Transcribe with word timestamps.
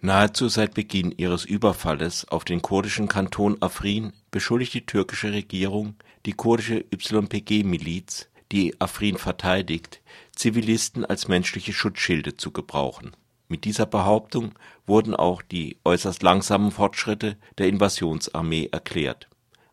Nahezu 0.00 0.48
seit 0.48 0.74
Beginn 0.74 1.10
ihres 1.16 1.44
Überfalles 1.44 2.28
auf 2.28 2.44
den 2.44 2.62
kurdischen 2.62 3.08
Kanton 3.08 3.56
Afrin 3.60 4.12
beschuldigt 4.30 4.74
die 4.74 4.86
türkische 4.86 5.32
Regierung 5.32 5.96
die 6.26 6.32
kurdische 6.32 6.84
YPG-Miliz, 6.90 8.28
die 8.52 8.78
Afrin 8.80 9.16
verteidigt, 9.16 10.02
Zivilisten 10.32 11.04
als 11.04 11.28
menschliche 11.28 11.72
Schutzschilde 11.72 12.36
zu 12.36 12.50
gebrauchen. 12.50 13.12
Mit 13.48 13.64
dieser 13.64 13.86
Behauptung 13.86 14.52
wurden 14.86 15.14
auch 15.14 15.40
die 15.40 15.78
äußerst 15.84 16.22
langsamen 16.22 16.72
Fortschritte 16.72 17.36
der 17.58 17.68
Invasionsarmee 17.68 18.68
erklärt. 18.72 19.28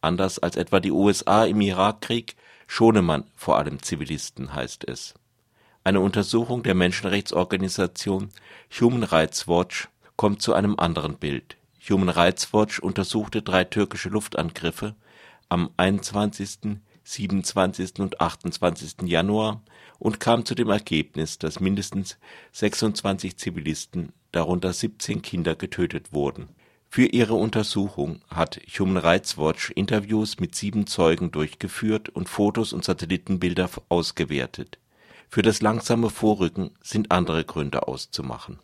Anders 0.00 0.38
als 0.38 0.56
etwa 0.56 0.78
die 0.78 0.92
USA 0.92 1.44
im 1.44 1.60
Irakkrieg 1.60 2.36
schone 2.68 3.02
man 3.02 3.24
vor 3.34 3.58
allem 3.58 3.82
Zivilisten, 3.82 4.54
heißt 4.54 4.88
es. 4.88 5.14
Eine 5.82 6.00
Untersuchung 6.00 6.62
der 6.62 6.74
Menschenrechtsorganisation 6.74 8.30
Human 8.80 9.02
Rights 9.04 9.48
Watch 9.48 9.88
kommt 10.16 10.42
zu 10.42 10.54
einem 10.54 10.78
anderen 10.78 11.16
Bild. 11.16 11.56
Human 11.88 12.08
Rights 12.08 12.52
Watch 12.52 12.80
untersuchte 12.80 13.42
drei 13.42 13.64
türkische 13.64 14.08
Luftangriffe 14.08 14.94
am 15.48 15.70
21., 15.76 16.78
27. 17.04 18.00
und 18.00 18.20
28. 18.20 19.02
Januar 19.04 19.62
und 20.00 20.18
kam 20.18 20.44
zu 20.44 20.56
dem 20.56 20.70
Ergebnis, 20.70 21.38
dass 21.38 21.60
mindestens 21.60 22.18
26 22.52 23.36
Zivilisten, 23.36 24.12
darunter 24.32 24.72
17 24.72 25.22
Kinder, 25.22 25.54
getötet 25.54 26.12
wurden. 26.12 26.48
Für 26.88 27.06
ihre 27.06 27.34
Untersuchung 27.34 28.22
hat 28.28 28.60
Human 28.78 28.96
Rights 28.96 29.38
Watch 29.38 29.70
Interviews 29.70 30.40
mit 30.40 30.54
sieben 30.54 30.86
Zeugen 30.86 31.30
durchgeführt 31.30 32.08
und 32.08 32.28
Fotos 32.28 32.72
und 32.72 32.84
Satellitenbilder 32.84 33.70
ausgewertet. 33.88 34.78
Für 35.28 35.42
das 35.42 35.60
langsame 35.60 36.10
Vorrücken 36.10 36.70
sind 36.82 37.12
andere 37.12 37.44
Gründe 37.44 37.86
auszumachen. 37.86 38.58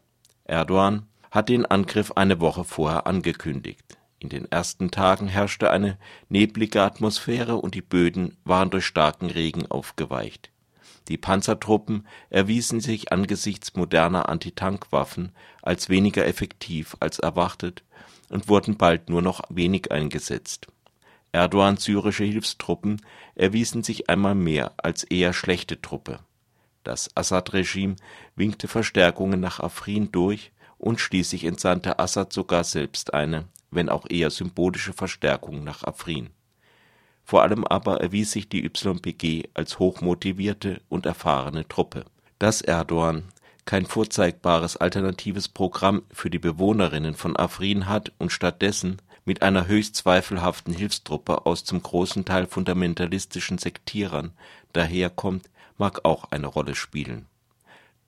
Erdogan 0.45 1.07
hat 1.33 1.49
den 1.49 1.65
Angriff 1.65 2.13
eine 2.13 2.41
Woche 2.41 2.63
vorher 2.63 3.07
angekündigt. 3.07 3.97
In 4.19 4.29
den 4.29 4.53
ersten 4.53 4.91
Tagen 4.91 5.27
herrschte 5.27 5.71
eine 5.71 5.99
neblige 6.29 6.83
Atmosphäre 6.83 7.57
und 7.57 7.75
die 7.75 7.81
Böden 7.81 8.37
waren 8.45 8.69
durch 8.69 8.85
starken 8.85 9.31
Regen 9.31 9.67
aufgeweicht. 9.67 10.51
Die 11.09 11.17
Panzertruppen 11.17 12.07
erwiesen 12.29 12.81
sich 12.81 13.13
angesichts 13.13 13.75
moderner 13.75 14.29
Antitank-Waffen 14.29 15.33
als 15.63 15.89
weniger 15.89 16.27
effektiv 16.27 16.97
als 17.01 17.19
erwartet 17.19 17.83
und 18.29 18.49
wurden 18.49 18.77
bald 18.77 19.09
nur 19.09 19.23
noch 19.23 19.41
wenig 19.49 19.91
eingesetzt. 19.91 20.69
Erdogans 21.33 21.83
syrische 21.83 22.25
Hilfstruppen 22.25 23.01
erwiesen 23.35 23.83
sich 23.83 24.11
einmal 24.11 24.35
mehr 24.35 24.75
als 24.77 25.03
eher 25.03 25.33
schlechte 25.33 25.81
Truppe. 25.81 26.21
Das 26.85 27.11
Assad-Regime 27.17 27.97
winkte 28.37 28.69
Verstärkungen 28.69 29.41
nach 29.41 29.61
Afrin 29.61 30.13
durch 30.13 30.53
und 30.83 31.01
schließlich 31.01 31.45
entsandte 31.45 32.01
Assad 32.01 32.33
sogar 32.33 32.65
selbst 32.65 33.15
eine, 33.15 33.45
wenn 33.71 33.89
auch 33.89 34.05
eher 34.11 34.31
symbolische 34.31 34.93
Verstärkung 34.93 35.63
nach 35.63 35.85
Afrin. 35.85 36.31
Vor 37.25 37.43
allem 37.43 37.65
aber 37.65 38.01
erwies 38.01 38.33
sich 38.33 38.49
die 38.49 38.65
YPG 38.65 39.49
als 39.55 39.79
hochmotivierte 39.79 40.83
und 40.89 41.07
erfahrene 41.07 41.69
Truppe. 41.69 42.05
Dass 42.41 42.63
Erdogan 42.63 43.29
kein 43.65 43.87
vorzeigbares 43.87 44.77
alternatives 44.77 45.49
Programm 45.49 46.03
für 46.11 46.31
die 46.31 46.41
Bewohnerinnen 46.41 47.15
von 47.15 47.37
Afrin 47.37 47.89
hat 47.89 48.13
und 48.19 48.33
stattdessen 48.33 49.01
mit 49.25 49.41
einer 49.43 49.69
höchst 49.69 49.95
zweifelhaften 49.95 50.75
Hilfstruppe 50.75 51.47
aus 51.47 51.63
zum 51.63 51.81
großen 51.81 52.25
Teil 52.25 52.47
fundamentalistischen 52.47 53.59
Sektierern 53.59 54.33
daherkommt, 54.73 55.49
mag 55.79 56.05
auch 56.05 56.33
eine 56.33 56.49
Rolle 56.49 56.75
spielen 56.75 57.29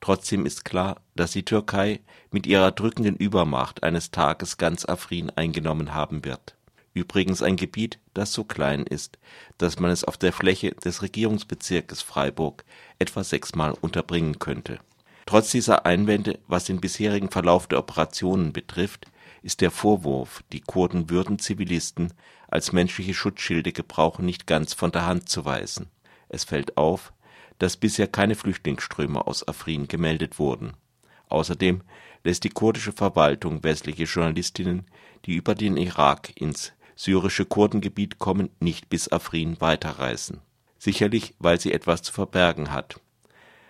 Trotzdem 0.01 0.45
ist 0.45 0.65
klar, 0.65 1.01
dass 1.15 1.31
die 1.31 1.45
Türkei 1.45 2.01
mit 2.31 2.45
ihrer 2.45 2.71
drückenden 2.71 3.15
Übermacht 3.15 3.83
eines 3.83 4.11
Tages 4.11 4.57
ganz 4.57 4.85
Afrin 4.85 5.29
eingenommen 5.31 5.93
haben 5.93 6.25
wird. 6.25 6.55
Übrigens 6.93 7.41
ein 7.41 7.57
Gebiet, 7.57 7.99
das 8.13 8.31
so 8.31 8.45
klein 8.45 8.83
ist, 8.83 9.19
dass 9.57 9.79
man 9.79 9.91
es 9.91 10.05
auf 10.05 10.17
der 10.17 10.31
Fläche 10.31 10.71
des 10.71 11.01
Regierungsbezirkes 11.01 12.01
Freiburg 12.01 12.63
etwa 12.99 13.23
sechsmal 13.23 13.73
unterbringen 13.81 14.39
könnte. 14.39 14.79
Trotz 15.25 15.51
dieser 15.51 15.85
Einwände, 15.85 16.39
was 16.47 16.65
den 16.65 16.79
bisherigen 16.79 17.31
Verlauf 17.31 17.67
der 17.67 17.79
Operationen 17.79 18.53
betrifft, 18.53 19.07
ist 19.41 19.59
der 19.61 19.71
Vorwurf, 19.71 20.43
die 20.53 20.61
Kurden 20.61 21.09
würden 21.09 21.39
Zivilisten 21.39 22.13
als 22.47 22.71
menschliche 22.71 23.13
Schutzschilde 23.13 23.73
gebrauchen, 23.73 24.25
nicht 24.25 24.47
ganz 24.47 24.73
von 24.73 24.91
der 24.91 25.05
Hand 25.05 25.27
zu 25.27 25.43
weisen. 25.43 25.87
Es 26.29 26.43
fällt 26.43 26.77
auf 26.77 27.11
dass 27.59 27.77
bisher 27.77 28.07
keine 28.07 28.35
Flüchtlingsströme 28.35 29.25
aus 29.25 29.47
Afrin 29.47 29.87
gemeldet 29.87 30.39
wurden. 30.39 30.73
Außerdem 31.29 31.81
lässt 32.23 32.43
die 32.43 32.49
kurdische 32.49 32.91
Verwaltung 32.91 33.63
westliche 33.63 34.03
Journalistinnen, 34.03 34.85
die 35.25 35.35
über 35.35 35.55
den 35.55 35.77
Irak 35.77 36.39
ins 36.39 36.73
syrische 36.95 37.45
Kurdengebiet 37.45 38.19
kommen, 38.19 38.49
nicht 38.59 38.89
bis 38.89 39.11
Afrin 39.11 39.59
weiterreisen. 39.59 40.39
Sicherlich, 40.77 41.33
weil 41.39 41.59
sie 41.59 41.73
etwas 41.73 42.01
zu 42.01 42.13
verbergen 42.13 42.71
hat. 42.71 42.99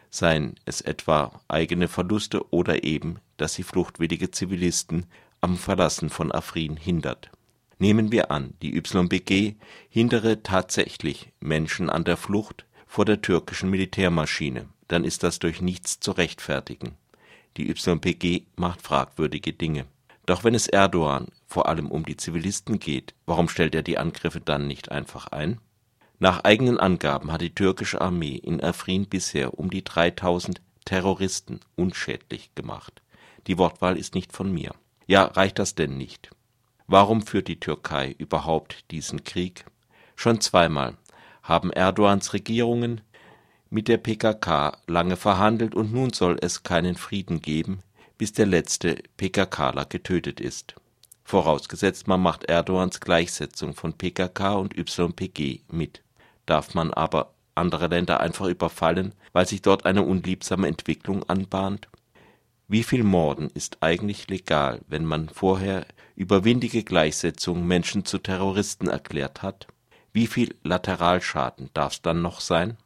Seien 0.09 0.56
es 0.66 0.81
etwa 0.81 1.41
eigene 1.47 1.88
Verluste 1.88 2.53
oder 2.53 2.84
eben, 2.84 3.19
dass 3.38 3.53
sie 3.53 3.63
fluchtwillige 3.63 4.31
Zivilisten 4.31 5.06
am 5.41 5.57
Verlassen 5.57 6.09
von 6.09 6.31
Afrin 6.31 6.78
hindert. 6.78 7.29
Nehmen 7.78 8.12
wir 8.12 8.31
an, 8.31 8.53
die 8.62 8.75
YPG 8.78 9.56
hindere 9.90 10.44
tatsächlich 10.44 11.31
Menschen 11.41 11.90
an 11.90 12.06
der 12.06 12.16
Flucht, 12.16 12.66
vor 12.95 13.03
der 13.03 13.22
türkischen 13.22 13.69
Militärmaschine, 13.69 14.69
dann 14.88 15.03
ist 15.03 15.23
das 15.23 15.39
durch 15.39 15.59
nichts 15.59 16.00
zu 16.00 16.11
rechtfertigen. 16.11 16.95
Die 17.57 17.69
YPG 17.69 18.44
macht 18.56 18.81
fragwürdige 18.81 19.51
Dinge. 19.51 19.85
Doch 20.25 20.45
wenn 20.45 20.56
es 20.56 20.69
Erdogan 20.69 21.28
vor 21.45 21.67
allem 21.67 21.91
um 21.91 22.06
die 22.06 22.16
Zivilisten 22.16 22.79
geht, 22.79 23.13
warum 23.25 23.50
stellt 23.50 23.75
er 23.75 23.83
die 23.83 23.97
Angriffe 23.97 24.39
dann 24.39 24.66
nicht 24.67 24.94
einfach 24.94 25.28
ein? 25.28 25.59
Nach 26.19 26.45
eigenen 26.45 26.79
Angaben 26.79 27.33
hat 27.33 27.41
die 27.41 27.53
türkische 27.53 28.00
Armee 28.00 28.38
in 28.38 28.63
Afrin 28.63 29.07
bisher 29.07 29.59
um 29.59 29.69
die 29.69 29.83
3000 29.83 30.62
Terroristen 30.85 31.59
unschädlich 31.75 32.56
gemacht. 32.56 33.01
Die 33.47 33.57
Wortwahl 33.57 33.97
ist 33.97 34.16
nicht 34.16 34.31
von 34.31 34.53
mir. 34.53 34.73
Ja, 35.06 35.25
reicht 35.25 35.59
das 35.59 35.75
denn 35.75 35.97
nicht? 35.97 36.29
Warum 36.88 37.23
führt 37.23 37.50
die 37.50 37.59
Türkei 37.59 38.16
überhaupt 38.17 38.89
diesen 38.91 39.25
Krieg? 39.25 39.66
Schon 40.16 40.39
zweimal 40.39 40.95
haben 41.45 41.72
Erdogans 41.72 42.33
Regierungen 42.33 43.01
mit 43.69 43.88
der 43.88 43.97
PKK 43.97 44.78
lange 44.88 45.16
verhandelt 45.16 45.75
und 45.75 45.94
nun 45.94 46.11
soll 46.11 46.38
es 46.41 46.63
keinen 46.63 46.95
Frieden 46.95 47.41
geben, 47.41 47.81
bis 48.17 48.33
der 48.33 48.47
letzte 48.47 48.97
PKKler 49.17 49.85
getötet 49.85 50.39
ist. 50.39 50.75
Vorausgesetzt, 51.23 52.07
man 52.07 52.22
macht 52.22 52.45
Erdogans 52.45 53.00
Gleichsetzung 53.00 53.75
von 53.75 53.94
PKK 53.94 54.56
und 54.56 54.75
YPG 54.78 55.61
mit. 55.72 56.01
Darf 56.45 56.73
man 56.73 56.94
aber 56.94 57.33
andere 57.53 57.88
Länder 57.88 58.19
einfach 58.19 58.47
überfallen, 58.47 59.13
weil 59.31 59.47
sich 59.47 59.62
dort 59.62 59.85
eine 59.85 60.03
unliebsame 60.03 60.67
Entwicklung 60.67 61.27
anbahnt? 61.29 61.89
Wie 62.67 62.83
viel 62.83 63.03
Morden 63.03 63.50
ist 63.53 63.77
eigentlich 63.81 64.27
legal, 64.29 64.81
wenn 64.88 65.06
man 65.06 65.29
vorher 65.29 65.85
über 66.16 66.44
windige 66.44 66.83
Gleichsetzung 66.83 67.67
Menschen 67.67 68.06
zu 68.06 68.17
Terroristen 68.17 68.88
erklärt 68.88 69.44
hat? 69.44 69.67
Wie 70.16 70.28
viel 70.28 70.56
Lateralschaden 70.64 71.72
darf's 71.74 72.02
dann 72.02 72.22
noch 72.22 72.40
sein? 72.40 72.78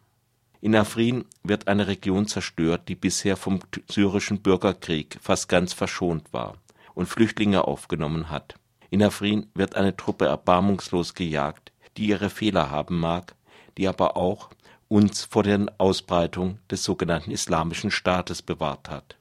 In 0.61 0.75
Afrin 0.75 1.25
wird 1.43 1.67
eine 1.67 1.85
Region 1.85 2.25
zerstört, 2.25 2.89
die 2.89 2.95
bisher 2.95 3.37
vom 3.37 3.59
syrischen 3.87 4.41
Bürgerkrieg 4.41 5.19
fast 5.21 5.47
ganz 5.47 5.73
verschont 5.73 6.33
war 6.33 6.55
und 6.95 7.05
Flüchtlinge 7.05 7.65
aufgenommen 7.65 8.31
hat. 8.31 8.55
In 8.89 9.03
Afrin 9.03 9.45
wird 9.53 9.75
eine 9.75 9.95
Truppe 9.95 10.25
erbarmungslos 10.25 11.13
gejagt, 11.13 11.71
die 11.97 12.07
ihre 12.07 12.31
Fehler 12.31 12.71
haben 12.71 12.99
mag, 12.99 13.35
die 13.77 13.87
aber 13.87 14.17
auch 14.17 14.49
uns 14.87 15.23
vor 15.23 15.43
der 15.43 15.67
Ausbreitung 15.77 16.57
des 16.71 16.83
sogenannten 16.83 17.29
Islamischen 17.29 17.91
Staates 17.91 18.41
bewahrt 18.41 18.89
hat. 18.89 19.17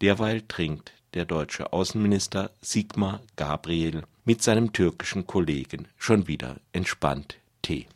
Derweil 0.00 0.40
trinkt 0.48 0.94
der 1.12 1.26
deutsche 1.26 1.74
Außenminister 1.74 2.52
Sigmar 2.62 3.20
Gabriel 3.36 4.04
mit 4.24 4.42
seinem 4.42 4.72
türkischen 4.72 5.26
Kollegen 5.26 5.88
schon 5.98 6.26
wieder 6.26 6.56
entspannt 6.72 7.36
T. 7.64 7.86